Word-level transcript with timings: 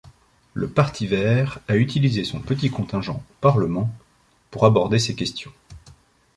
Le 0.55 0.67
Parti 0.67 1.05
vert 1.05 1.59
a 1.67 1.75
utilisé 1.77 2.23
son 2.23 2.39
petit 2.39 2.71
contingent 2.71 3.17
au 3.17 3.21
parlement 3.39 3.87
pour 4.49 4.65
aborder 4.65 4.97
ces 4.97 5.13
questions. 5.13 5.53